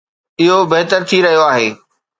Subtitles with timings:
[0.41, 1.69] اهو بهتر ٿي رهيو آهي.